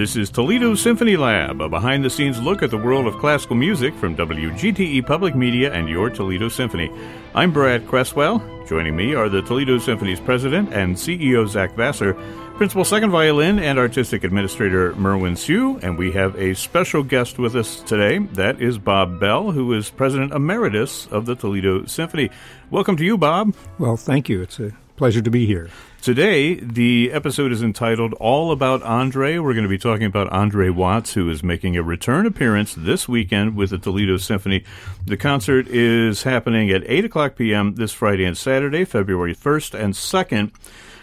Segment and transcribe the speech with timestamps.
[0.00, 3.54] This is Toledo Symphony Lab, a behind the scenes look at the world of classical
[3.54, 6.90] music from WGTE Public Media and your Toledo Symphony.
[7.34, 8.38] I'm Brad Cresswell.
[8.66, 12.14] Joining me are the Toledo Symphony's president and CEO Zach Vassar,
[12.54, 17.54] principal second violin and artistic administrator Merwin Siu, and we have a special guest with
[17.54, 18.20] us today.
[18.32, 22.30] That is Bob Bell, who is president emeritus of the Toledo Symphony.
[22.70, 23.54] Welcome to you, Bob.
[23.78, 24.40] Well, thank you.
[24.40, 25.68] It's a pleasure to be here.
[26.02, 29.36] Today, the episode is entitled All About Andre.
[29.36, 33.06] We're going to be talking about Andre Watts, who is making a return appearance this
[33.06, 34.64] weekend with the Toledo Symphony.
[35.04, 37.74] The concert is happening at 8 o'clock p.m.
[37.74, 40.52] this Friday and Saturday, February 1st and 2nd.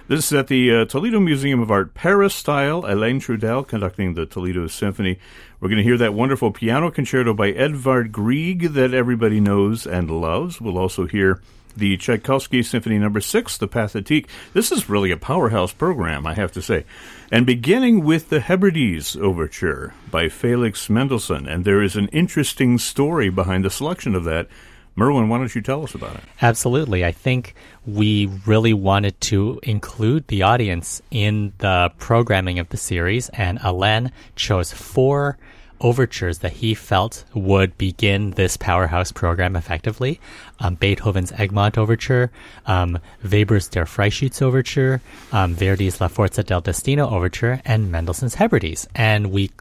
[0.08, 2.84] This is at the uh, Toledo Museum of Art Peristyle.
[2.92, 5.20] Alain Trudel conducting the Toledo Symphony.
[5.60, 10.10] We're going to hear that wonderful piano concerto by Edvard Grieg that everybody knows and
[10.10, 10.60] loves.
[10.60, 11.40] We'll also hear
[11.78, 13.22] the Tchaikovsky Symphony Number no.
[13.22, 14.28] Six, the Pathétique.
[14.54, 16.86] This is really a powerhouse program, I have to say.
[17.32, 23.30] And beginning with the Hebrides Overture by Felix Mendelssohn, and there is an interesting story
[23.30, 24.48] behind the selection of that.
[24.96, 26.24] Merwin, why don't you tell us about it?
[26.42, 27.06] Absolutely.
[27.06, 27.54] I think
[27.86, 34.12] we really wanted to include the audience in the programming of the series, and Alain
[34.36, 35.38] chose four
[35.82, 40.20] overtures that he felt would begin this powerhouse program effectively.
[40.60, 42.32] Um, Beethoven's Egmont Overture,
[42.66, 48.88] um, Weber's Der Freischütz Overture, um, Verdi's La Forza del Destino Overture, and Mendelssohn's Hebrides.
[48.96, 49.52] And we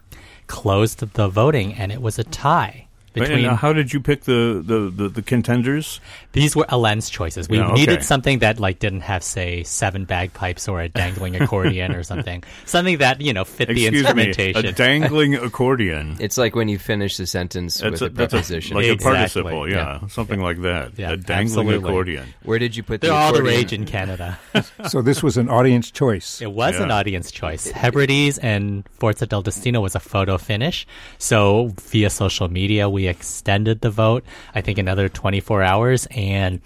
[0.46, 2.85] closed the voting, and it was a tie
[3.16, 3.44] Uh, between.
[3.46, 6.00] how did you pick the, the, the, the, contenders?
[6.32, 7.48] These were Alain's choices.
[7.48, 7.72] We okay.
[7.72, 12.44] needed something that like didn't have, say, seven bagpipes or a dangling accordion or something.
[12.66, 14.62] Something that you know fit Excuse the instrumentation.
[14.62, 16.16] Me, a dangling accordion.
[16.26, 19.10] It's like when you finish the sentence that's with a, a preposition, a, like exactly.
[19.10, 19.68] a participle.
[19.68, 20.08] Yeah, yeah.
[20.08, 20.46] something yeah.
[20.46, 20.98] like that.
[20.98, 21.88] Yeah, a dangling absolutely.
[21.88, 22.26] accordion.
[22.42, 23.44] Where did you put They're the all accordion?
[23.44, 24.38] the rage in Canada.
[24.88, 26.42] so this was an audience choice.
[26.42, 27.70] It was an audience choice.
[27.70, 30.86] Hebrides and Forza del Destino was a photo finish.
[31.18, 34.24] So via social media, we extended the vote,
[34.54, 36.60] I think another 24 hours, and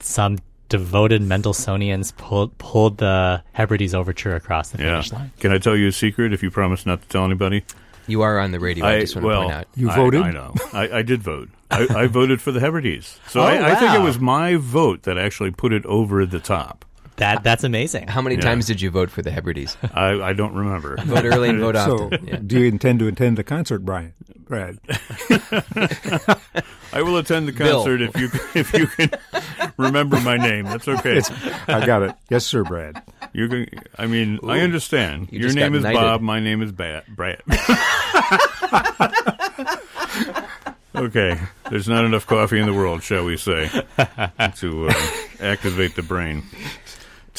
[0.00, 0.38] some
[0.68, 5.18] devoted Mendelssohnians pulled pulled the Hebrides Overture across the finish yeah.
[5.18, 5.32] line.
[5.40, 7.64] Can I tell you a secret if you promise not to tell anybody?
[8.06, 8.86] You are on the radio.
[8.86, 9.66] I, I just want well, to point out.
[9.76, 10.22] You voted?
[10.22, 10.54] I, I know.
[10.72, 11.50] I, I, did vote.
[11.70, 13.20] I, I, voted for the Hebrides.
[13.28, 16.86] So oh, I, think it was my vote that actually put it over the top.
[17.16, 18.08] That that's amazing.
[18.08, 18.42] How many Yeah.
[18.42, 19.76] times did you vote for the Hebrides?
[19.92, 20.96] I, I don't remember.
[21.04, 22.26] vote early and vote So, often.
[22.26, 22.36] Yeah.
[22.46, 24.14] do you intend to attend the concert, Brian?
[24.48, 24.78] Brad?
[26.92, 27.84] I will attend the Bill.
[27.84, 29.10] concert if you if you can
[29.76, 30.64] remember my name.
[30.64, 31.20] That's okay.
[31.68, 32.14] I got it.
[32.30, 33.02] Yes, sir, Brad.
[33.32, 33.68] You're going.
[33.98, 35.28] I mean, I understand.
[35.30, 36.00] you Your name is knighted.
[36.00, 36.22] Bob.
[36.22, 37.04] My name is Brad.
[40.96, 41.38] okay.
[41.70, 43.68] There's not enough coffee in the world, shall we say,
[44.56, 44.94] to uh,
[45.40, 46.42] activate the brain.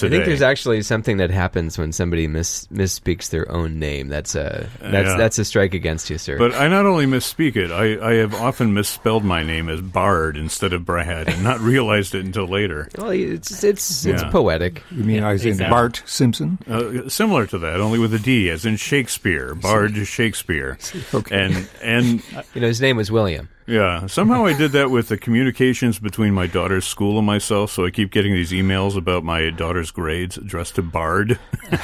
[0.08, 4.08] I think there's actually something that happens when somebody mis- misspeaks their own name.
[4.08, 5.18] That's a that's Yeah.
[5.18, 6.38] that's a strike against you, sir.
[6.38, 10.38] But I not only misspeak it, I, I have often misspelled my name as Bard
[10.38, 12.90] instead of Brad and not realized it until later.
[12.98, 14.84] well, it's it's it's poetic.
[14.92, 15.72] You mean I was in exactly.
[15.72, 16.60] Bart Simpson?
[16.68, 19.56] Uh, similar to that, only with a D, as in Shakespeare.
[19.56, 20.78] Bard Shakespeare.
[21.14, 21.36] Okay.
[21.46, 22.24] And and
[22.54, 23.50] You know, his name was William.
[23.70, 27.72] Yeah, somehow I did that with the communications between my daughter's school and myself.
[27.72, 31.38] So I keep getting these emails about my daughter's grades addressed to Bard.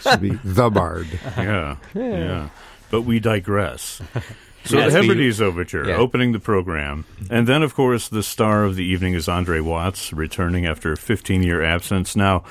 [0.00, 1.06] Should be the Bard.
[1.36, 2.48] yeah, yeah.
[2.90, 4.00] But we digress.
[4.64, 5.96] So Yes, the Hebrides Overture, Yeah.
[5.96, 7.04] opening the program.
[7.28, 10.96] And then, of course, the star of the evening is Andre Watts, returning after a
[10.96, 12.14] 15-year absence.
[12.14, 12.44] Now,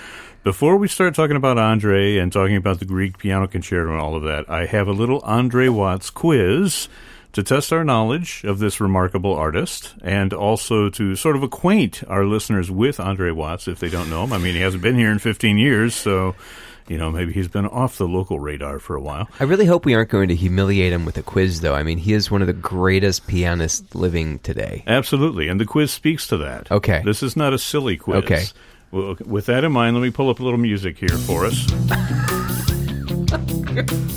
[0.44, 4.14] before we start talking about Andre and talking about the Grieg piano concerto and all
[4.18, 6.90] of that, I have a little Andre Watts quiz
[7.34, 12.26] to test our knowledge of this remarkable artist and also to sort of acquaint our
[12.26, 14.34] listeners with Andre Watts if they don't know him.
[14.34, 16.36] I mean, he hasn't been here in 15 years, so...
[16.88, 19.30] You know, maybe he's been off the local radar for a while.
[19.40, 21.74] I really hope we aren't going to humiliate him with a quiz, though.
[21.74, 24.84] I mean, he is one of the greatest pianists living today.
[24.88, 26.70] Absolutely, and the quiz speaks to that.
[26.70, 27.02] Okay.
[27.06, 28.24] This is not a silly quiz.
[28.26, 28.44] Okay.
[28.92, 31.66] Well, with that in mind, let me pull up a little music here for us.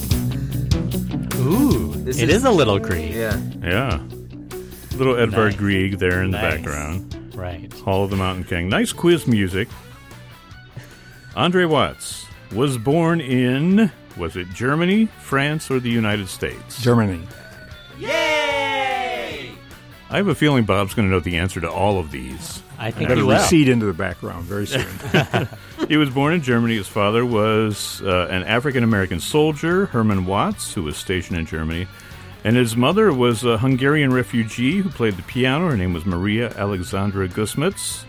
[1.45, 3.13] Ooh, This it is- is, a little Grieg.
[3.13, 3.39] Yeah.
[3.63, 4.01] Yeah.
[4.97, 5.57] Little Edvard Nice.
[5.57, 7.33] Grieg there in the background.
[7.35, 7.73] Right.
[7.81, 8.69] Hall of the Mountain King.
[8.69, 9.69] Nice quiz music.
[11.37, 16.81] Andre Watts was born in, was it Germany, France, or the United States?
[16.81, 17.21] Germany.
[20.15, 22.63] I have a feeling Bob's going to know the answer to all of these.
[22.79, 23.31] I think to will.
[23.31, 24.87] recede into the background very soon.
[25.89, 26.77] He was born in Germany.
[26.77, 31.89] His father was uh, an African American soldier, Herman Watts, who was stationed in Germany.
[32.45, 35.69] And his mother was a Hungarian refugee who played the piano.
[35.69, 38.05] Her name was Maria Alexandra Gusmitz.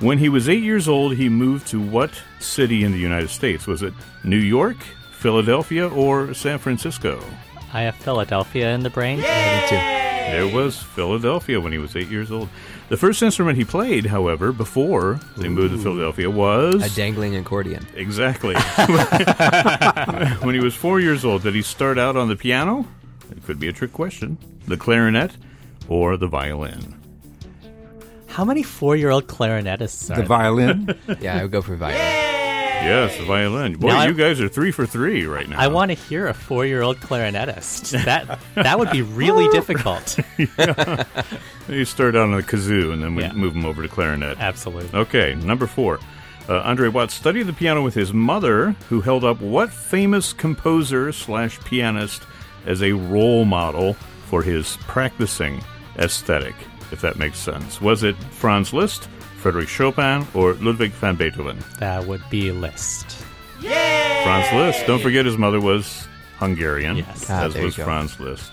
[0.00, 3.66] When he was eight years old, he moved to what city in the United States?
[3.66, 3.94] Was it
[4.24, 4.76] New York,
[5.12, 7.24] Philadelphia or San Francisco?
[7.72, 9.20] I have Philadelphia in the brain.
[9.20, 10.03] Me too.
[10.34, 12.48] There was Philadelphia when he was eight years old.
[12.88, 17.86] The first instrument he played, however, before they moved to Philadelphia was A dangling accordion.
[17.94, 18.54] exactly
[20.42, 21.42] when he was four years old.
[21.42, 22.86] Did he start out on the piano?
[23.30, 24.36] It could be a trick question.
[24.66, 25.32] The clarinet
[25.88, 27.00] or the violin?
[28.26, 30.26] How many four-year-old clarinetists are The there?
[30.26, 30.98] violin.
[31.20, 32.00] Yeah, I would go for violin.
[32.84, 33.74] Yes, the violin.
[33.76, 35.58] Boy, Now I- you guys are three for three right now.
[35.58, 38.04] I want to hear a four-year-old clarinetist.
[38.04, 40.18] That that would be really difficult.
[41.68, 43.32] You start out on the kazoo and then we Yeah.
[43.32, 44.38] move him over to clarinet.
[44.38, 44.98] Absolutely.
[44.98, 45.98] Okay, number four.
[46.48, 51.10] Uh, Andre Watts studied the piano with his mother, who held up what famous composer
[51.10, 52.22] slash pianist
[52.66, 53.94] as a role model
[54.26, 55.62] for his practicing
[55.98, 56.54] aesthetic,
[56.92, 57.80] if that makes sense.
[57.80, 59.08] Was it Franz Liszt,
[59.44, 61.58] Frederick Chopin, or Ludwig van Beethoven?
[61.78, 63.10] That would be Liszt.
[63.60, 64.86] Franz Liszt.
[64.86, 66.08] Don't forget his mother was
[66.38, 67.28] Hungarian, Yes.
[67.28, 67.74] Ah, as there was.
[67.74, 68.50] Franz Liszt.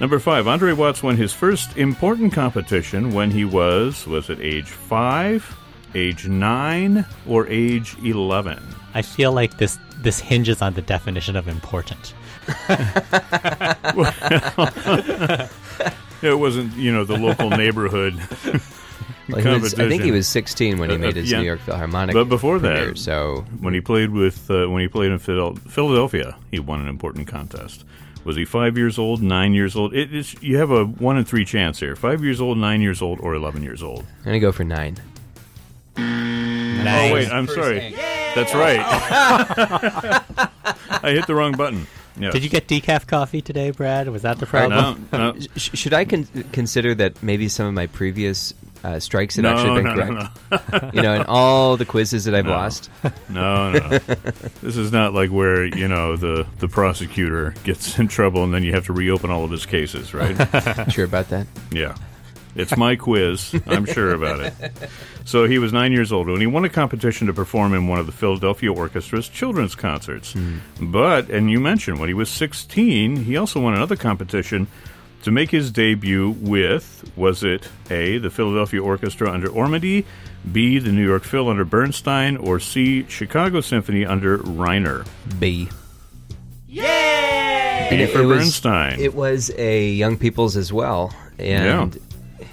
[0.00, 4.70] Number five, Andre Watts won his first important competition when he was, was it age
[4.70, 5.56] five,
[5.96, 8.62] age nine, or age 11?
[8.94, 12.14] I feel like this this hinges on the definition of important.
[16.24, 18.18] It wasn't, you know, the local neighborhood.
[19.28, 21.38] Well, he was, I think he was 16 when he Uh, made his yeah.
[21.40, 22.12] New York Philharmonic.
[22.14, 26.58] But before that- so when he played with uh, when he played in Philadelphia, he
[26.58, 27.84] won an important contest.
[28.24, 29.94] Was he five years old, nine years old?
[29.94, 33.00] It is you have a one in three chance here: five years old, nine years
[33.02, 34.00] old, or eleven years old.
[34.20, 34.96] I'm gonna go for nine.
[35.96, 37.94] Oh wait, I'm sorry.
[38.34, 38.80] That's right.
[41.02, 41.86] I hit the wrong button.
[42.18, 42.30] Yeah.
[42.30, 44.08] Did you get decaf coffee today, Brad?
[44.08, 45.08] Was that the problem?
[45.12, 49.36] No, no, Sh- should I con- consider that maybe some of my previous uh, strikes
[49.36, 50.72] have no, actually been no, correct?
[50.82, 52.90] no, You know, in all the quizzes that I've lost.
[53.28, 53.98] no, no.
[54.62, 58.62] This is not like where you know the the prosecutor gets in trouble and then
[58.62, 60.36] you have to reopen all of his cases, right?
[60.92, 61.46] sure about that.
[61.72, 61.96] Yeah.
[62.56, 63.52] It's my quiz.
[63.66, 64.54] I'm sure about it.
[65.24, 67.98] So he was nine years old when he won a competition to perform in one
[67.98, 70.36] of the Philadelphia Orchestra's children's concerts.
[70.80, 74.68] But, and you mentioned when he was 16, he also won another competition
[75.24, 80.04] to make his debut with, was it A, the Philadelphia Orchestra under Ormandy,
[80.50, 85.06] B, the New York Phil under Bernstein, or C, Chicago Symphony under Reiner?
[85.40, 85.68] B.
[86.68, 89.00] B And for was, Bernstein.
[89.00, 91.98] It was a Young People's as well, and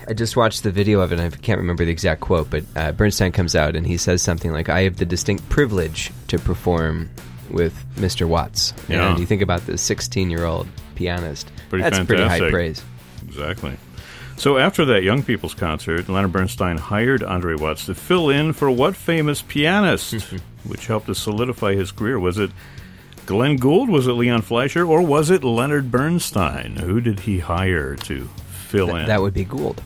[0.07, 1.19] I just watched the video of it.
[1.19, 4.21] and I can't remember the exact quote, but uh, Bernstein comes out and he says
[4.21, 7.09] something like, "I have the distinct privilege to perform
[7.49, 8.27] with Mr.
[8.27, 9.09] Watts." Yeah.
[9.09, 10.67] And you think about the 16-year-old
[11.01, 11.51] pianist.
[11.69, 12.83] Pretty That's pretty high praise.
[13.27, 13.77] Exactly.
[14.37, 18.71] So after that Young People's concert, Leonard Bernstein hired Andre Watts to fill in for
[18.71, 20.13] what famous pianist,
[20.63, 22.19] which helped to solidify his career?
[22.19, 22.49] Was it
[23.27, 23.89] Glenn Gould?
[23.89, 24.83] Was it Leon Fleischer?
[24.85, 26.75] Or was it Leonard Bernstein?
[26.77, 28.27] Who did he hire to
[28.67, 29.05] fill in?
[29.05, 29.81] That would be Gould.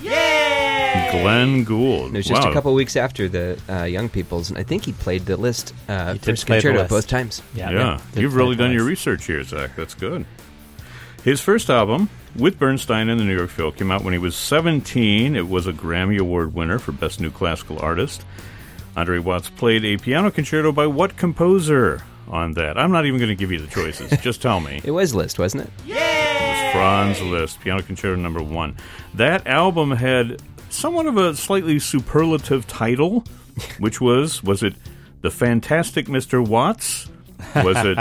[0.00, 1.08] Yay!
[1.12, 2.08] Glenn Gould.
[2.14, 2.50] It was just Wow.
[2.50, 5.72] a couple weeks after the uh, Young People's, and I think he played the Liszt
[5.88, 6.90] uh, He first play the concerto Liszt.
[6.90, 7.42] both times.
[7.54, 9.76] Yeah, Yeah, did you've really done your research here, Zach.
[9.76, 10.24] That's good.
[11.24, 14.34] His first album with Bernstein and the New York Phil came out when he was
[14.34, 15.36] 17.
[15.36, 18.24] It was a Grammy Award winner for Best New Classical Artist.
[18.96, 22.76] Andre Watts played a piano concerto by what composer on that?
[22.76, 24.10] I'm not even going to give you the choices.
[24.20, 24.80] Just tell me.
[24.82, 25.70] It was Liszt, wasn't it?
[25.86, 25.96] Yeah!
[26.00, 28.76] It was Franz Liszt, Piano Concerto Number One.
[29.14, 33.24] That album had somewhat of a slightly superlative title,
[33.78, 34.74] which was was it
[35.20, 36.44] the Fantastic Mr.
[36.44, 37.08] Watts?
[37.56, 37.98] Was it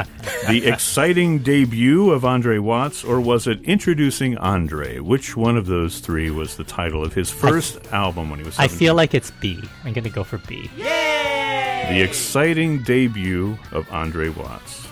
[0.48, 5.00] the exciting debut of Andre Watts, or was it Introducing Andre?
[5.00, 8.58] Which one of those three was the title of his first album when he was?
[8.60, 9.62] I feel like it's B.
[9.84, 10.70] I'm going to go for B.
[10.78, 11.88] Yay!
[11.90, 14.88] The exciting debut of Andre Watts.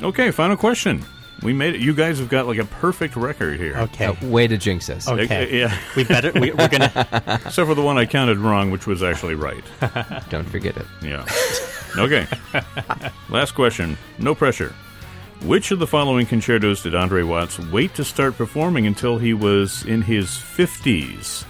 [0.00, 1.04] Okay, final question.
[1.42, 1.80] We made it.
[1.80, 3.76] You guys have got like a perfect record here.
[3.76, 4.06] Okay.
[4.06, 5.08] Uh, way to jinx us.
[5.08, 5.56] Okay.
[5.58, 5.76] Yeah.
[5.94, 6.32] We better.
[6.32, 6.90] We, we're gonna.
[7.46, 9.62] Except for the one I counted wrong, which was actually right.
[10.30, 10.86] Don't forget it.
[11.00, 11.24] Yeah.
[11.96, 12.26] Okay.
[13.28, 13.96] Last question.
[14.18, 14.74] No pressure.
[15.42, 19.84] Which of the following concertos did Andre Watts wait to start performing until he was
[19.84, 21.44] in his 50s?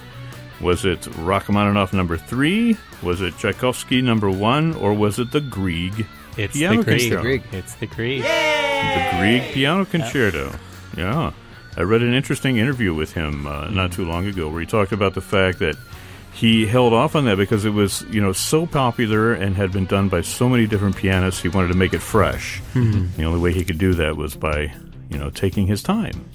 [0.61, 2.77] Was it Rachmaninoff number three?
[3.01, 4.75] Was it Tchaikovsky number one?
[4.75, 6.05] Or was it the Grieg
[6.37, 6.99] It's piano the Grieg.
[6.99, 7.21] concerto?
[7.21, 7.43] Grieg.
[7.51, 8.21] It's the Grieg.
[8.23, 10.53] The Grieg Piano Concerto.
[10.97, 11.31] Yeah.
[11.77, 14.91] I read an interesting interview with him uh, not too long ago where he talked
[14.91, 15.75] about the fact that
[16.33, 19.85] he held off on that because it was, you know, so popular and had been
[19.85, 21.41] done by so many different pianists.
[21.41, 22.59] He wanted to make it fresh.
[22.73, 23.07] Hmm.
[23.17, 24.73] The only way he could do that was by,
[25.09, 26.29] you know, taking his time.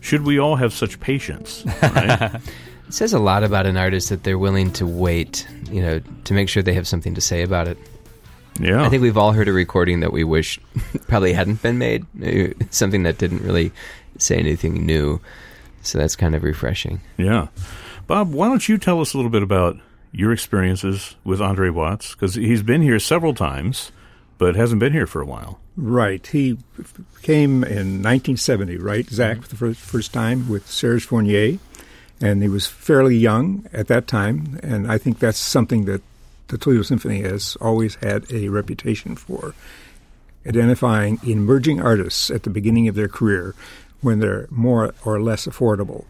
[0.00, 1.64] Should we all have such patience?
[1.82, 2.40] Right?
[2.92, 6.34] It says a lot about an artist that they're willing to wait, you know, to
[6.34, 7.78] make sure they have something to say about it.
[8.60, 8.84] Yeah.
[8.84, 10.60] I think we've all heard a recording that we wish
[11.08, 12.04] probably hadn't been made,
[12.70, 13.72] something that didn't really
[14.18, 15.22] say anything new.
[15.80, 17.00] So that's kind of refreshing.
[17.16, 17.46] Yeah.
[18.06, 19.76] Bob, why don't you tell us a little bit about
[20.12, 22.14] your experiences with Andre Watts?
[22.14, 23.92] Because he's been here several times,
[24.38, 25.58] but hasn't been here for a while.
[25.76, 26.26] Right.
[26.26, 26.58] He
[27.22, 31.58] came in 1970, right, Zach, for the first, first time with Serge Fournier.
[32.20, 34.60] And he was fairly young at that time.
[34.62, 36.02] And I think that's something that
[36.48, 39.54] the Toledo Symphony has always had a reputation for
[40.46, 43.54] identifying emerging artists at the beginning of their career
[44.02, 46.04] when they're more or less affordable.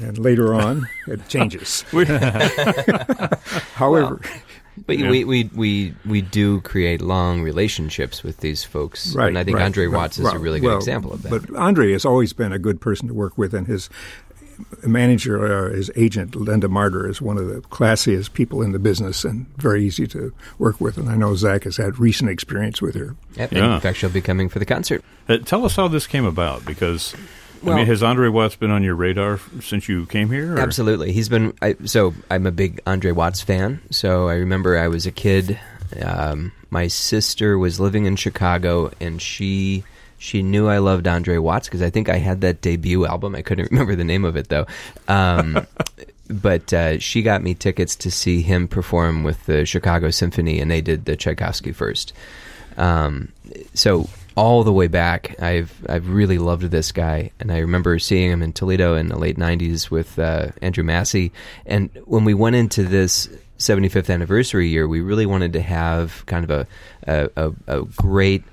[0.00, 1.82] And later on, it changes.
[3.74, 4.20] However,
[4.86, 5.10] But Yeah.
[5.10, 9.14] we, we, we, we do create long relationships with these folks.
[9.14, 9.96] Right, and I think right, Andre right.
[9.96, 11.30] Watts is Well, a really good well, example of that.
[11.30, 13.90] But Andre has always been a good person to work with, and his
[14.86, 19.24] manager, uh, his agent, Linda Martyr, is one of the classiest people in the business
[19.24, 20.96] and very easy to work with.
[20.96, 23.16] And I know Zach has had recent experience with her.
[23.34, 23.74] Yep, Yeah.
[23.74, 25.02] In fact, she'll be coming for the concert.
[25.28, 27.14] Uh, tell us how this came about, because
[27.66, 30.54] I mean, has Andre Watts been on your radar since you came here?
[30.56, 31.52] or- Absolutely, he's been.
[31.60, 33.80] I, so I'm a big Andre Watts fan.
[33.90, 35.58] So I remember I was a kid.
[36.02, 39.84] Um, my sister was living in Chicago, and she
[40.18, 43.34] she knew I loved Andre Watts because I think I had that debut album.
[43.34, 44.66] I couldn't remember the name of it though.
[45.06, 45.66] Um,
[46.30, 50.70] but uh, she got me tickets to see him perform with the Chicago Symphony, and
[50.70, 52.12] they did the Tchaikovsky first.
[52.76, 53.32] Um,
[53.74, 54.08] so
[54.38, 58.40] all the way back, I've I've really loved this guy, and I remember seeing him
[58.40, 61.32] in Toledo in the late '90s with uh, Andrew Massey.
[61.66, 63.28] And when we went into this
[63.58, 66.66] 75th anniversary year, we really wanted to have kind of a
[67.08, 68.44] a, a, a great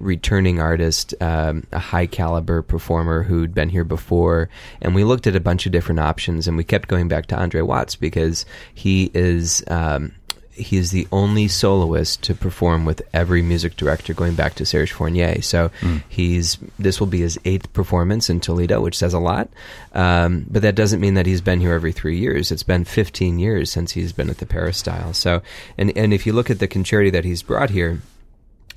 [0.00, 4.48] returning artist, um, a high caliber performer who'd been here before,
[4.80, 7.36] and we looked at a bunch of different options, and we kept going back to
[7.36, 9.62] Andre Watts because he is.
[9.68, 10.12] Um,
[10.54, 14.92] he is the only soloist to perform with every music director going back to Serge
[14.92, 15.42] Fournier.
[15.42, 15.70] So
[16.08, 19.48] he's this will be his eighth performance in Toledo, which says a lot.
[19.92, 22.52] Um, but that doesn't mean that he's been here every three years.
[22.52, 25.12] It's been 15 years since he's been at the Peristyle.
[25.12, 25.42] So
[25.76, 28.00] and and if you look at the concerti that he's brought here,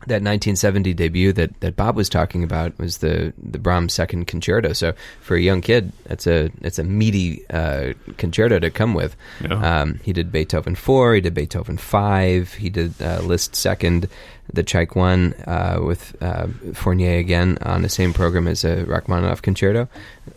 [0.08, 4.74] that 1970 debut that, that Bob was talking about was the the Brahms second concerto.
[4.74, 9.16] So for a young kid, that's a it's a meaty uh, concerto to come with.
[9.42, 9.82] Yeah.
[9.82, 14.10] Um, he did Beethoven four, he did Beethoven five, he did uh, Liszt second,
[14.52, 19.42] the Tchaik one uh, with uh, Fournier again on the same program as a Rachmaninoff
[19.42, 19.88] concerto.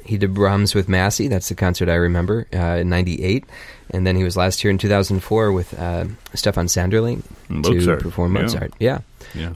[0.04, 1.28] He did Brahms with Massey.
[1.28, 3.44] That's the concert I remember uh, in '98.
[3.92, 8.32] And then he was last here in 2004 with uh, Stefan Sanderling Mozart, to perform.
[8.32, 8.72] Mozart.
[8.78, 8.92] Yeah.
[8.92, 8.98] Yeah.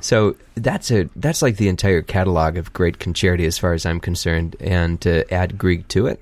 [0.00, 4.00] So that's a that's like the entire catalog of great concerti as far as I'm
[4.00, 6.21] concerned, and to add Grieg to it,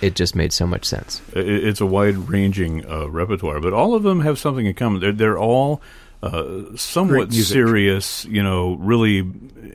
[0.00, 1.22] it just made so much sense.
[1.32, 5.00] It's a wide-ranging uh, repertoire, but all of them have something in common.
[5.00, 5.80] They're, they're all
[6.22, 9.30] uh, somewhat serious, you know, really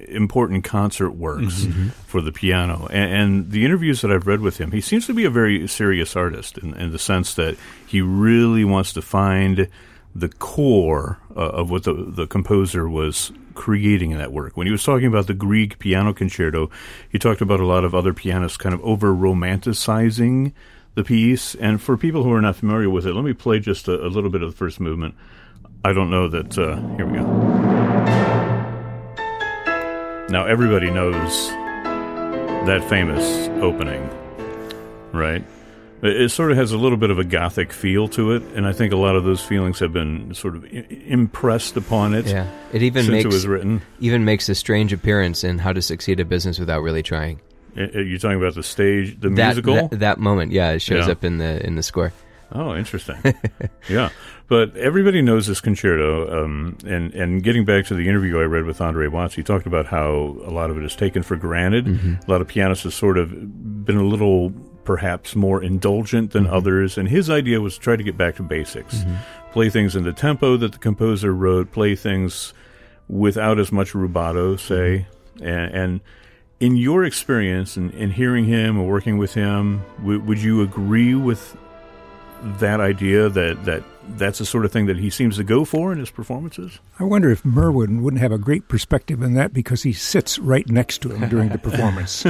[0.08, 1.66] important concert works
[2.08, 2.88] for the piano.
[2.92, 5.68] And, and the interviews that I've read with him, he seems to be a very
[5.68, 9.68] serious artist in, in the sense that he really wants to find
[10.20, 14.56] the core uh, of what the, the composer was creating in that work.
[14.56, 16.70] When he was talking about the Grieg piano concerto,
[17.10, 20.54] he talked about a lot of other pianists kind of over romanticizing
[20.96, 21.56] the piece.
[21.56, 24.08] And for people who are not familiar with it, let me play just a, a
[24.08, 25.16] little bit of the first movement.
[25.84, 26.58] I don't know that.
[26.58, 27.24] Uh, here we go.
[30.30, 31.50] Now, everybody knows
[32.68, 34.10] that famous opening,
[35.12, 35.44] right?
[36.02, 38.72] It sort of has a little bit of a gothic feel to it, and I
[38.72, 42.82] think a lot of those feelings have been sort of impressed upon it Yeah, it
[42.84, 43.82] even since makes it was written.
[44.00, 47.42] even makes a strange appearance in How to Succeed at Business Without Really Trying.
[47.76, 49.90] You're talking about the stage, the That, musical.
[49.90, 51.12] that that moment, yeah, it shows Yeah.
[51.12, 52.12] up in the in the score.
[52.52, 53.18] Oh, interesting.
[53.90, 54.10] yeah,
[54.48, 56.44] but everybody knows this concerto.
[56.46, 59.68] Um, and and getting back to the interview I read with Andre Watts, he talked
[59.68, 61.88] about how a lot of it is taken for granted.
[62.28, 63.30] A lot of pianists have sort of
[63.86, 64.50] been a little,
[64.84, 66.54] perhaps, more indulgent than mm-hmm.
[66.54, 66.98] others.
[66.98, 69.52] And his idea was to try to get back to basics, mm-hmm.
[69.52, 72.54] play things in the tempo that the composer wrote, play things
[73.08, 75.48] without as much rubato, say, mm-hmm.
[75.48, 75.74] and.
[75.74, 76.02] and
[76.60, 81.16] in your experience and in, hearing him or working with him, w- would you agree
[81.16, 81.56] with
[82.60, 83.84] that idea that that
[84.18, 86.80] that's the sort of thing that he seems to go for in his performances?
[87.00, 90.68] I wonder if Merwin wouldn't have a great perspective in that because he sits right
[90.68, 92.26] next to him during the performance.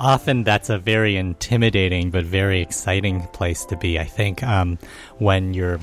[0.00, 3.98] Often that's a very intimidating but very exciting place to be.
[3.98, 4.78] I think um,
[5.18, 5.80] when you're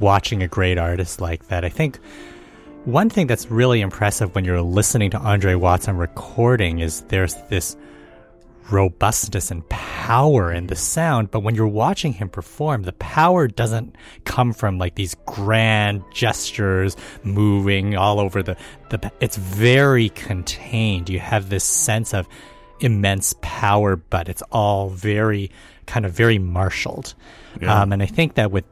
[0.00, 1.98] watching a great artist like that, I think
[2.84, 7.34] one thing that's really impressive when you're listening to Andre Watts on recording is there's
[7.50, 7.76] this
[8.70, 11.30] robustness and power in the sound.
[11.30, 16.96] But when you're watching him perform, the power doesn't come from like these grand gestures
[17.22, 18.56] moving all over the,
[18.90, 21.08] the it's very contained.
[21.08, 22.28] You have this sense of
[22.80, 25.50] immense power, but it's all very
[25.86, 27.14] kind of very marshaled.
[27.60, 27.82] Yeah.
[27.82, 28.64] Um, and I think that with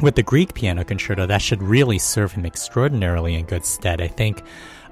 [0.00, 4.00] with the Grieg piano concerto, that should really serve him extraordinarily in good stead.
[4.00, 4.42] I think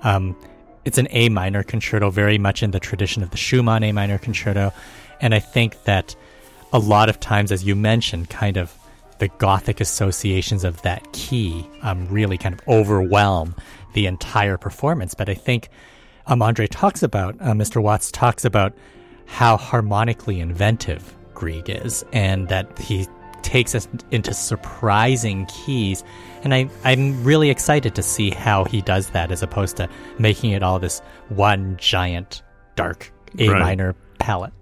[0.03, 0.37] um,
[0.85, 4.19] it's an A minor concerto, very much in the tradition of the Schumann A minor
[4.19, 4.73] concerto.
[5.21, 6.15] And I think that
[6.73, 8.73] a lot of times, as you mentioned, kind of
[9.19, 13.55] the Gothic associations of that key um, really kind of overwhelm
[13.95, 15.15] the entire performance.
[15.15, 15.69] But I think
[16.27, 17.83] um, Andre talks about, uh, Mr.
[17.83, 18.73] Watts talks about
[19.27, 23.07] how harmonically inventive Grieg is, and that he
[23.43, 26.05] takes us into surprising keys.
[26.43, 30.51] And I, I'm really excited to see how he does that as opposed to making
[30.51, 32.43] it all this one giant
[32.77, 33.61] dark A right.
[33.61, 34.53] minor palette.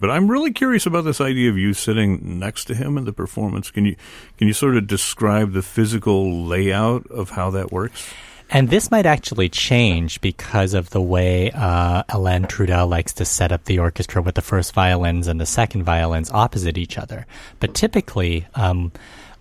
[0.00, 3.12] But I'm really curious about this idea of you sitting next to him in the
[3.12, 3.70] performance.
[3.70, 3.96] Can you
[4.36, 8.12] can you sort of describe the physical layout of how that works?
[8.50, 13.50] And this might actually change because of the way uh, Alain Trudel likes to set
[13.50, 17.26] up the orchestra with the first violins and the second violins opposite each other.
[17.58, 18.92] But typically, um,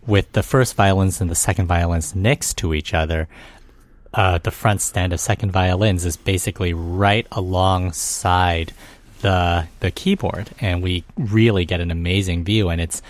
[0.07, 3.27] with the first violins and the second violins next to each other,
[4.13, 8.73] uh, the front stand of second violins is basically right alongside
[9.21, 12.69] the the keyboard, and we really get an amazing view.
[12.69, 13.01] And it's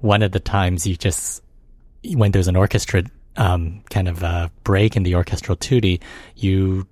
[0.00, 1.42] one of the times you just
[2.14, 3.02] when there's an orchestra
[3.38, 6.00] um, kind of a break in the orchestral tutti,
[6.36, 6.86] you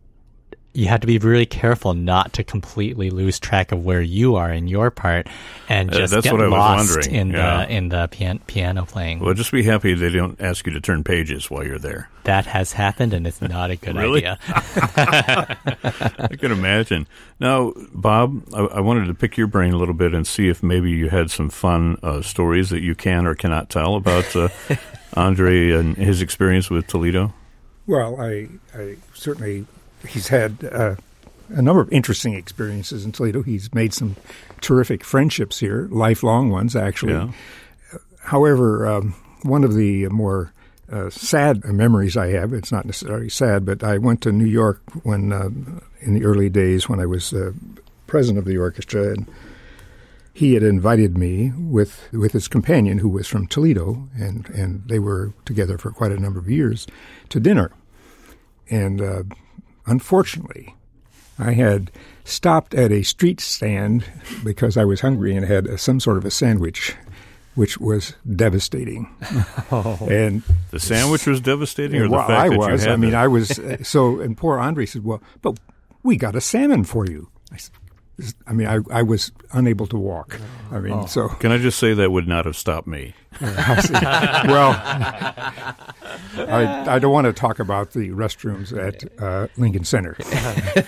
[0.77, 4.53] you have to be really careful not to completely lose track of where you are
[4.53, 5.27] in your part
[5.69, 7.65] and uh, just uh, get lost in yeah.
[7.65, 9.21] the in the pian- piano playing.
[9.21, 12.11] Well, just be happy they don't ask you to turn pages while you're there.
[12.25, 14.39] That has happened, and it's not a good idea.
[14.49, 17.07] I can imagine.
[17.41, 20.63] Now, Bob, I, I, wanted to pick your brain a little bit and see if
[20.63, 24.49] maybe you had some fun uh, stories that you can or cannot tell about uh,
[25.15, 27.33] Andre and his experience with Toledo.
[27.87, 29.67] Well, I, I certainly
[30.07, 30.97] he's had uh,
[31.49, 33.43] a number of interesting experiences in Toledo.
[33.43, 34.17] He's made some
[34.61, 37.13] terrific friendships here, lifelong ones, actually.
[37.13, 37.33] Yeah.
[38.21, 40.53] However, um, one of the more
[40.91, 44.81] uh, sad memories I have, it's not necessarily sad, but I went to New York
[45.03, 45.51] when, uh,
[46.01, 47.53] in the early days when I was uh,
[48.07, 49.27] president of the orchestra, and
[50.33, 54.99] he had invited me with with his companion, who was from Toledo, and, and they
[54.99, 56.87] were together for quite a number of years,
[57.31, 57.73] to dinner.
[58.69, 59.23] And uh,
[59.87, 60.75] Unfortunately,
[61.39, 61.91] I had
[62.25, 64.05] stopped at a street stand
[64.45, 66.97] because I was hungry and had a, some sort of a sandwich,
[67.55, 69.09] which was devastating.
[69.73, 69.99] Oh.
[70.09, 72.85] And the sandwich was devastating, or well, the fact I that was.
[72.85, 73.59] you had I mean, I was.
[73.59, 75.59] Uh, so, and poor Andre said, "Well, but
[76.05, 77.75] we got a salmon for you." I said,
[78.47, 80.41] I mean, I, I was unable to walk.
[80.71, 81.07] I mean, oh.
[81.07, 83.15] so can I just say that would not have stopped me?
[83.41, 84.73] well,
[86.39, 90.17] I, I don't want to talk about the restrooms at uh, Lincoln Center.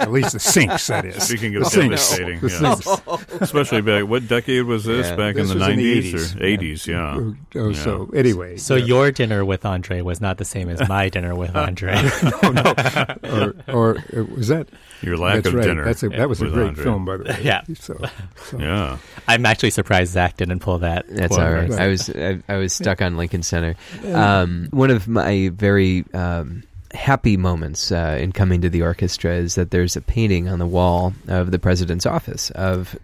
[0.00, 1.22] at least the sinks, that is.
[1.22, 2.86] Speaking of the devastating, sinks.
[2.86, 3.16] Yeah.
[3.40, 5.08] especially back, what decade was this?
[5.08, 5.16] Yeah.
[5.16, 7.18] back this in the 90s or 80s, yeah.
[7.54, 7.62] yeah.
[7.62, 8.56] Oh, so anyway.
[8.56, 11.94] So your dinner with Andre was not the same as my dinner with Andre.
[12.42, 12.74] no, no.
[13.68, 14.68] Or, or, was that
[15.02, 15.64] your lack That's of right.
[15.64, 15.84] dinner.
[15.84, 16.84] That's a, that was a great Andre.
[16.84, 17.38] film, by the way.
[17.42, 17.62] Yeah.
[17.78, 18.00] So,
[18.44, 18.58] so.
[18.58, 18.98] Yeah.
[19.26, 21.06] I'm actually surprised Zach didn't pull that.
[21.08, 21.68] That's all right.
[21.68, 21.80] right.
[21.80, 23.74] I was I, I, was stuck on Lincoln Center.
[24.12, 26.62] Um, one of my very um,
[26.94, 30.66] happy moments uh, in coming to the orchestra is that there's a painting on the
[30.66, 32.96] wall of the president's office of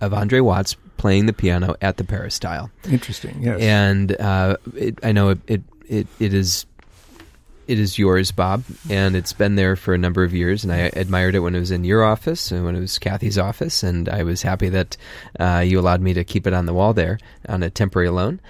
[0.00, 2.70] of Andre Watts playing the piano at the peristyle.
[2.90, 3.40] Interesting.
[3.40, 3.60] Yes.
[3.60, 6.66] And uh, it, I know it, it it it is
[7.72, 10.62] it is yours, Bob, and it's been there for a number of years.
[10.62, 13.38] And I admired it when it was in your office and when it was Kathy's
[13.38, 14.98] office, and I was happy that
[15.40, 18.40] uh, you allowed me to keep it on the wall there on a temporary loan.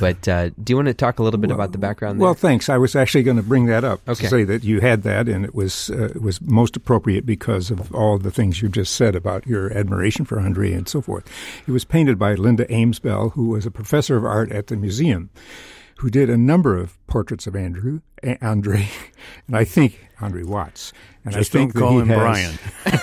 [0.00, 2.18] But uh, do you want to talk a little bit well, about the background?
[2.18, 2.24] There?
[2.24, 2.68] Well, thanks.
[2.68, 4.24] I was actually going to bring that up okay.
[4.24, 7.70] to say that you had that, and it was uh, it was most appropriate because
[7.70, 11.24] of all the things you just said about your admiration for Andre and so forth.
[11.68, 15.30] It was painted by Linda Amesbell, who was a professor of art at the museum
[16.02, 18.00] who did a number of portraits of Andrew,
[18.42, 18.88] Andre,
[19.46, 20.92] and I think Andre Watts.
[21.24, 22.58] And Just I think don't call him has, Brian.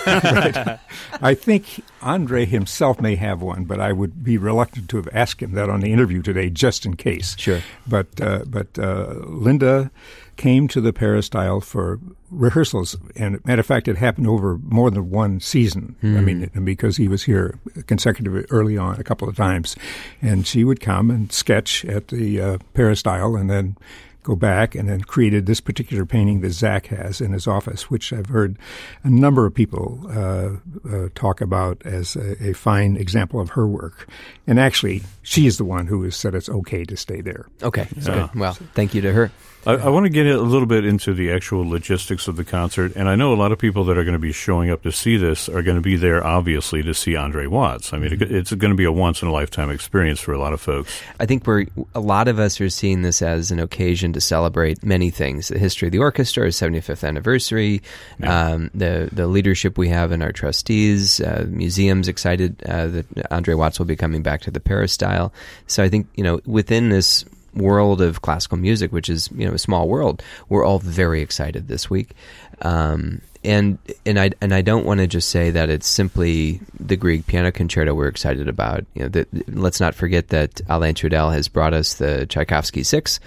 [0.66, 0.78] right.
[1.22, 5.40] I think Andre himself may have one, but I would be reluctant to have asked
[5.40, 7.34] him that on the interview today, just in case.
[7.38, 7.62] Sure.
[7.86, 9.90] But uh, but uh, Linda
[10.40, 12.00] came to the peristyle for
[12.30, 15.96] rehearsals, and matter of fact, it happened over more than one season.
[16.02, 16.16] Mm.
[16.16, 16.24] I hmm.
[16.24, 19.76] mean, because he was here consecutively early on a couple of times,
[20.22, 23.76] and she would come and sketch at the uh, peristyle, and then
[24.22, 28.10] go back and then created this particular painting that Zach has in his office, which
[28.10, 28.58] I've heard
[29.04, 30.56] a number of people uh,
[30.88, 34.08] uh, talk about as a, a, fine example of her work.
[34.46, 37.46] And actually, she is the one who has said it's okay to stay there.
[37.62, 38.28] Okay, yeah.
[38.34, 39.30] Well, thank you to her.
[39.66, 42.92] I, I, want to get a little bit into the actual logistics of the concert,
[42.96, 44.92] and I know a lot of people that are going to be showing up to
[44.92, 47.92] see this are going to be there, obviously, to see Andre Watts.
[47.92, 48.34] I mean, mm-hmm.
[48.34, 51.02] it's going to be a once in a lifetime experience for a lot of folks.
[51.18, 54.82] I think we're a lot of us are seeing this as an occasion to celebrate
[54.82, 57.82] many things: the history of the orchestra, our 75th anniversary,
[58.18, 58.52] yeah.
[58.52, 63.54] um, the the leadership we have in our trustees, uh, museums excited uh, that Andre
[63.54, 65.34] Watts will be coming back to the peristyle.
[65.66, 69.54] So I think you know within this world of classical music, which is you know
[69.54, 72.14] a small world, we're all very excited this week.
[72.62, 76.96] Um, and and I and I don't want to just say that it's simply the
[76.96, 78.84] Grieg piano concerto we're excited about.
[78.94, 83.18] You know, the, let's not forget that Alain Trudel has brought us the Tchaikovsky Six.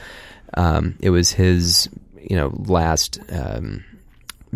[0.55, 1.89] Um, it was his
[2.21, 3.19] you know last.
[3.31, 3.83] Um,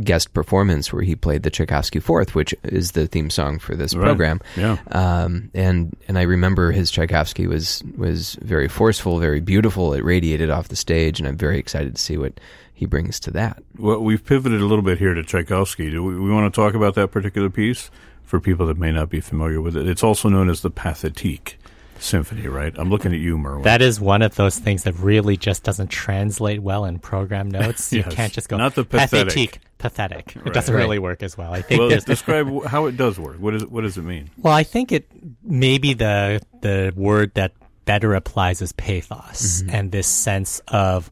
[0.04, 3.96] guest performance where he played the Tchaikovsky Fourth, which is the theme song for this
[3.96, 4.06] right.
[4.06, 4.42] program.
[4.56, 4.78] Yeah.
[4.92, 9.94] Um, and and I remember his Tchaikovsky was was very forceful, very beautiful.
[9.94, 12.40] It radiated off the stage, and I'm very excited to see what
[12.74, 13.64] he brings to that.
[13.78, 15.90] Well, we've pivoted a little bit here to Tchaikovsky.
[15.90, 17.90] Do we, we want to talk about that particular piece
[18.24, 19.88] for people that may not be familiar with it?
[19.88, 21.56] It's also known as the Pathétique
[22.00, 22.74] symphony, right?
[22.78, 23.64] I'm looking at you, Merwin.
[23.64, 27.92] That is one of those things that really just doesn't translate well in program notes.
[27.94, 28.06] yes.
[28.06, 29.60] You can't just go not the pathetic.
[29.78, 30.34] Pathetic.
[30.36, 30.48] Right.
[30.48, 30.82] It doesn't right.
[30.82, 31.54] really work as well.
[31.54, 31.80] I think.
[31.80, 33.38] Well, describe how it does work.
[33.40, 34.30] What, is, what does it mean?
[34.38, 35.08] Well, I think it
[35.44, 37.54] maybe the the word that
[37.86, 39.76] better applies is pathos mm-hmm.
[39.76, 41.10] and this sense of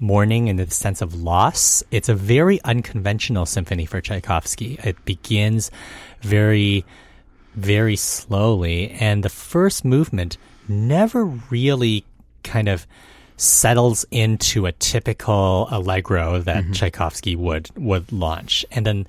[0.00, 1.82] mourning and the sense of loss.
[1.90, 4.78] It's a very unconventional symphony for Tchaikovsky.
[4.82, 5.70] It begins
[6.22, 6.84] very
[7.60, 10.36] very slowly, and the first movement
[10.68, 12.04] never really
[12.42, 12.86] kind of
[13.36, 16.72] settles into a typical allegro that mm-hmm.
[16.72, 19.06] Tchaikovsky would would launch, and then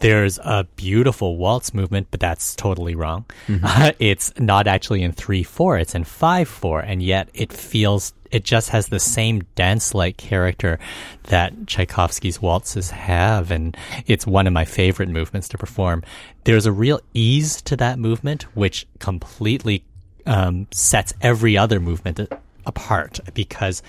[0.00, 3.24] there's a beautiful waltz movement, but that's totally wrong.
[3.48, 3.64] Mm-hmm.
[3.64, 8.12] Uh, it's not actually in three four; it's in five four, and yet it feels
[8.30, 10.78] it just has the same dance-like character
[11.24, 16.02] that Tchaikovsky's waltzes have, and it's one of my favorite movements to perform.
[16.44, 19.84] There's a real ease to that movement, which completely
[20.26, 22.20] um, sets every other movement
[22.66, 23.82] apart because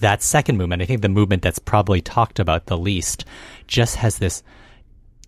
[0.00, 3.24] that second movement, I think the movement that's probably talked about the least,
[3.66, 4.42] just has this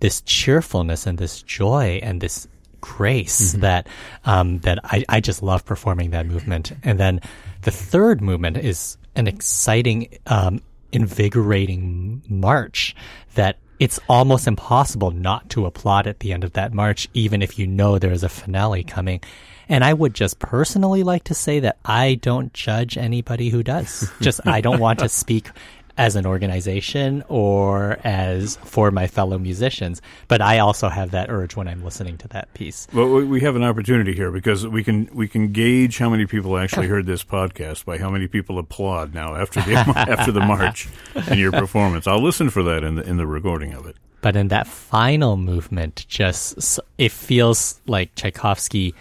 [0.01, 2.47] this cheerfulness and this joy and this
[2.81, 3.61] grace mm-hmm.
[3.63, 3.87] that
[4.25, 6.73] um, that I, I just love performing that movement.
[6.85, 7.21] And then
[7.63, 12.95] the third movement is an exciting, um, invigorating march
[13.35, 17.59] that it's almost impossible not to applaud at the end of that march, even if
[17.59, 19.21] you know there's a finale coming.
[19.69, 24.11] And I would just personally like to say that I don't judge anybody who does.
[24.21, 25.51] just I don't want to speak
[25.99, 30.01] as an organization or as for my fellow musicians.
[30.29, 32.87] But I also have that urge when I'm listening to that piece.
[32.95, 36.57] Well, we have an opportunity here because we can we can gauge how many people
[36.57, 40.89] actually heard this podcast by how many people applaud now after the after the march
[41.15, 42.07] and your performance.
[42.07, 43.97] I'll listen for that in the in the recording of it.
[44.21, 48.95] But in that final movement, just it feels like Tchaikovsky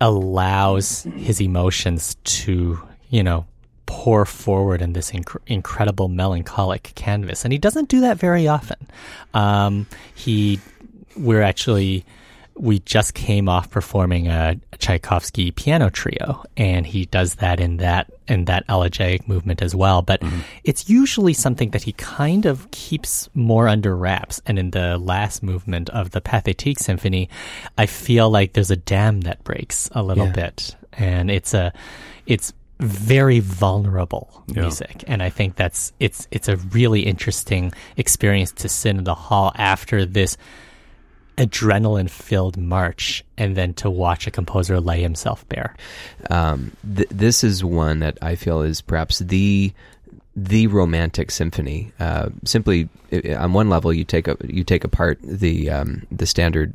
[0.00, 2.80] allows his emotions to
[3.10, 3.46] you know
[3.90, 8.78] pour forward in this inc- incredible melancholic canvas, and he doesn't do that very often.
[9.34, 10.60] Um, he,
[11.16, 12.04] we're actually,
[12.54, 18.10] we just came off performing a, Tchaikovsky piano trio, and he does that in that
[18.26, 20.02] in that elegiac movement as well.
[20.02, 20.40] But mm-hmm.
[20.64, 24.40] it's usually something that he kind of keeps more under wraps.
[24.46, 27.28] And in the last movement of the Pathétique Symphony,
[27.76, 30.32] I feel like there's a dam that breaks a little yeah.
[30.32, 31.72] bit, and it's a
[32.24, 34.62] it's very vulnerable yeah.
[34.62, 39.14] music and i think that's it's it's a really interesting experience to sit in the
[39.14, 40.36] hall after this
[41.36, 45.74] adrenaline filled march and then to watch a composer lay himself bare
[46.30, 49.72] um, th- this is one that i feel is perhaps the
[50.36, 51.92] the romantic symphony.
[51.98, 52.88] Uh, simply,
[53.36, 56.72] on one level, you take a, you take apart the um, the standard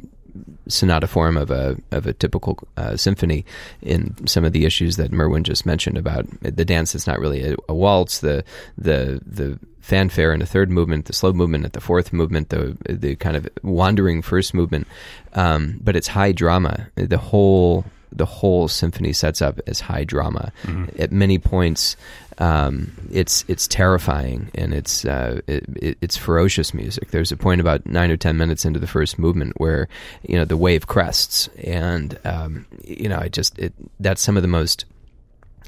[0.68, 3.46] sonata form of a of a typical uh, symphony
[3.82, 7.44] in some of the issues that Merwin just mentioned about the dance that's not really
[7.44, 8.44] a, a, waltz, the
[8.78, 12.78] the the fanfare in the third movement, the slow movement at the fourth movement, the
[12.90, 14.88] the kind of wandering first movement,
[15.34, 16.88] um, but it's high drama.
[16.96, 20.52] The whole the whole symphony sets up as high drama.
[20.64, 21.02] Mm-hmm.
[21.02, 21.98] At many points,
[22.38, 27.12] um, it's it's terrifying and it's uh, it, it's ferocious music.
[27.12, 29.88] There's a point about nine or ten minutes into the first movement where
[30.28, 34.44] you know the wave crests, and um, you know I just it, that's some of
[34.44, 34.86] the most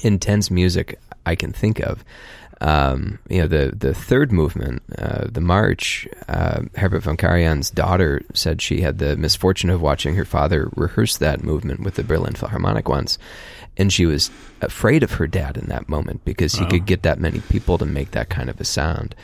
[0.01, 2.03] intense music I can think of.
[2.59, 6.07] Um, you know, the the third movement, uh, the march.
[6.27, 11.17] Uh, Herbert von Karajan's daughter said she had the misfortune of watching her father rehearse
[11.17, 13.19] that movement with the Berlin Philharmonic once,
[13.77, 14.29] and she was
[14.61, 17.85] afraid of her dad in that moment because he could get that many people to
[17.85, 19.15] make that kind of a sound.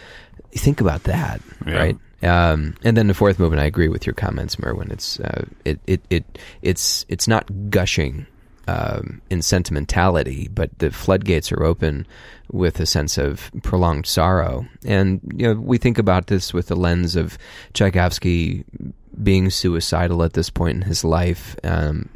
[0.51, 1.73] Think about that, Yeah.
[1.75, 1.97] right?
[2.21, 4.91] Um, and then the fourth movement, I agree with your comments, Merwin.
[4.91, 8.25] It's uh, it, it it it's it's not gushing
[8.67, 12.07] um, in sentimentality, but the floodgates are open
[12.49, 14.65] with a sense of prolonged sorrow.
[14.85, 17.37] And you know, we think about this with the lens of
[17.73, 18.63] Tchaikovsky
[19.21, 21.57] being suicidal at this point in his life.
[21.65, 22.07] Um,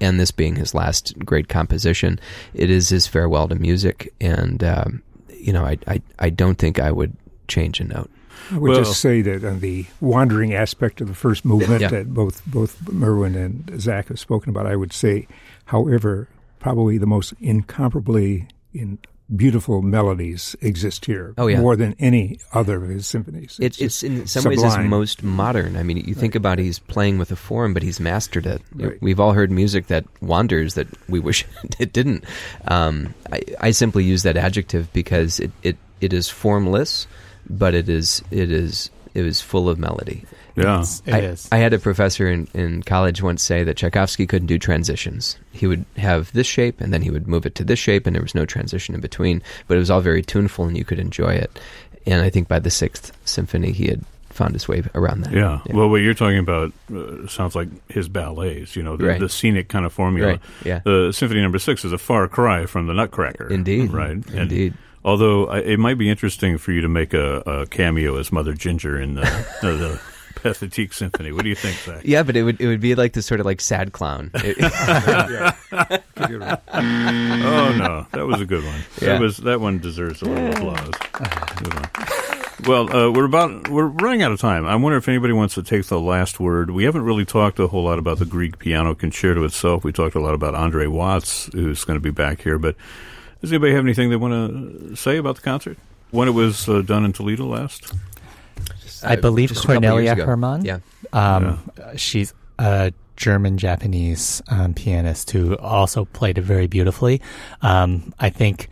[0.00, 2.18] and this being his last great composition,
[2.54, 5.02] it is his farewell to music, and um,
[5.38, 7.16] you know, I, I I don't think I would
[7.48, 8.10] change a note.
[8.50, 11.88] I would Well- just say that on the wandering aspect of the first movement Yeah.
[11.88, 15.26] that both both Merwin and Zach have spoken about, I would say,
[15.66, 18.98] however, probably the most incomparably in
[19.34, 21.34] beautiful melodies exist here.
[21.36, 21.60] Oh, yeah.
[21.60, 23.58] more than any other of his symphonies.
[23.60, 25.76] It, it's just in some ways his most modern.
[25.76, 28.62] I mean, you think about he's playing with a form, but he's mastered it.
[28.74, 29.00] Right.
[29.00, 31.44] We've all heard music that wanders that we wish
[31.78, 32.24] it didn't.
[32.66, 37.06] Um, I, I simply use that adjective because it, it, it is formless,
[37.48, 40.24] but it is it is it is full of melody.
[40.62, 40.84] Yeah.
[41.06, 41.48] It I, is.
[41.52, 45.38] I had a professor in, in college once say that Tchaikovsky couldn't do transitions.
[45.52, 48.14] He would have this shape, and then he would move it to this shape, and
[48.14, 49.42] there was no transition in between.
[49.66, 51.58] But it was all very tuneful, and you could enjoy it.
[52.06, 55.32] And I think by the sixth symphony, he had found his way around that.
[55.32, 55.60] Yeah.
[55.74, 58.76] Well, what you're talking about uh, sounds like his ballets.
[58.76, 59.20] You know, the, Right.
[59.20, 60.32] the scenic kind of formula.
[60.32, 60.80] Right, yeah.
[60.84, 63.48] The Symphony Number Six is a far cry from the Nutcracker.
[63.48, 63.90] Indeed.
[63.92, 64.10] Right.
[64.12, 64.74] And Indeed.
[65.04, 68.52] although I, it might be interesting for you to make a, a cameo as Mother
[68.54, 69.22] Ginger in the,
[69.60, 70.00] the, the
[70.42, 71.32] Pathetique Symphony.
[71.32, 72.00] What do you think, Zach?
[72.04, 74.30] Yeah, but it would it would be like this sort of like sad clown.
[74.44, 74.56] It-
[76.20, 78.80] Oh no, that was a good one.
[79.00, 79.08] Yeah.
[79.14, 80.90] That was that one deserves a little applause.
[81.58, 81.88] Good one.
[82.66, 84.66] Well, uh, we're about we're running out of time.
[84.66, 86.70] I wonder if anybody wants to take the last word.
[86.70, 89.84] We haven't really talked a whole lot about the Grieg piano concerto itself.
[89.84, 92.58] We talked a lot about Andre Watts, who's going to be back here.
[92.58, 92.74] But
[93.40, 95.78] does anybody have anything they want to say about the concert
[96.10, 97.92] when it was uh, done in Toledo last?
[99.04, 100.26] I believe just Cornelia years.
[100.26, 100.64] Herrmann.
[100.64, 100.80] Yeah.
[101.12, 107.20] Um, She's a German Japanese um, pianist who also played it very beautifully.
[107.62, 108.68] Um, I think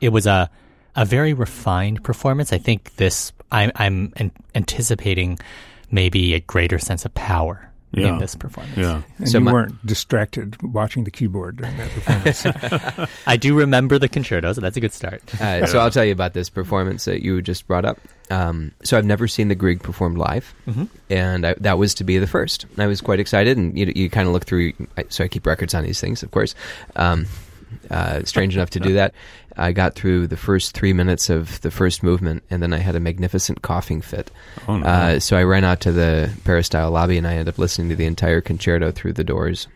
[0.00, 0.50] it was a
[0.94, 2.52] a very refined performance.
[2.52, 5.38] I think this I'm I'm an- anticipating
[5.90, 8.08] maybe a greater sense of power Yeah.
[8.14, 8.76] in this performance.
[8.76, 9.02] Yeah.
[9.18, 13.10] and So you my- weren't distracted watching the keyboard during that performance.
[13.26, 15.22] I do remember the concerto, so that's a good start.
[15.40, 17.98] Uh, so I'll tell you about this performance that you just brought up.
[18.30, 20.52] Um, so I've never seen the Grieg performed live,
[21.08, 22.66] and I, that was to be the first.
[22.76, 24.72] I was quite excited, and you, you kind of look through.
[24.98, 26.54] I, so I keep records on these things, of course.
[26.96, 27.26] Um,
[27.90, 29.14] uh, strange enough to do that.
[29.56, 32.94] I got through the first three minutes of the first movement, and then I had
[32.94, 34.30] a magnificent coughing fit.
[34.68, 34.86] Oh, no.
[34.86, 37.96] Uh, so I ran out to the peristyle lobby, and I ended up listening to
[37.96, 39.66] the entire concerto through the doors.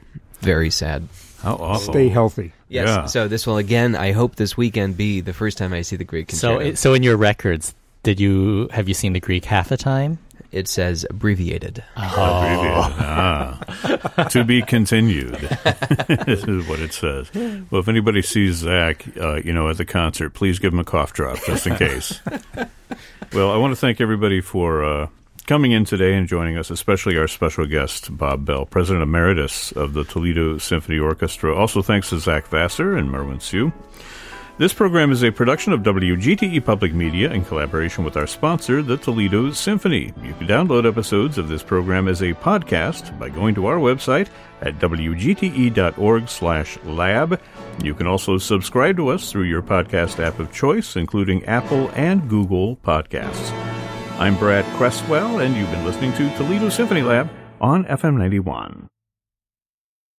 [0.41, 1.09] Very sad.
[1.43, 1.93] How awful.
[1.93, 2.53] Stay healthy.
[2.69, 2.87] Yes.
[2.89, 3.07] Yeah.
[3.07, 6.05] So this will again, I hope this weekend be the first time I see the
[6.05, 6.71] Grieg So, concerto.
[6.71, 10.19] it, so in your records, did you have you seen the Grieg half the time?
[10.53, 11.85] It says abbreviated.
[11.97, 12.95] Abbreviated.
[12.99, 14.29] Ah.
[14.31, 15.35] to be continued.
[16.27, 17.33] this is what it says.
[17.71, 20.85] Well, if anybody sees Zach, uh, you know, at the concert, please give him a
[20.85, 22.21] cough drop just in case.
[23.33, 25.07] well, I want to thank everybody for uh,
[25.47, 29.95] coming in today and joining us, especially our special guest, Bob Bell, President Emeritus of
[29.95, 31.55] the Toledo Symphony Orchestra.
[31.55, 33.73] Also, thanks to Zach Vassar and Merwin Siu.
[34.61, 38.99] This program is a production of WGTE Public Media in collaboration with our sponsor, the
[38.99, 40.13] Toledo Symphony.
[40.23, 44.29] You can download episodes of this program as a podcast by going to our website
[44.61, 45.81] at wgte.org/lab.
[47.83, 52.29] You can also subscribe to us through your podcast app of choice, including Apple and
[52.29, 53.53] Google Podcasts.
[54.19, 57.31] I'm Brad Cresswell, and you've been listening to Toledo Symphony Lab
[57.63, 58.91] on FM 91.